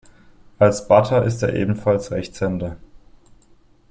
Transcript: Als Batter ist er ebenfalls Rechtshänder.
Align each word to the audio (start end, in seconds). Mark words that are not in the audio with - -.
Als 0.57 0.87
Batter 0.87 1.23
ist 1.25 1.43
er 1.43 1.53
ebenfalls 1.53 2.09
Rechtshänder. 2.09 2.77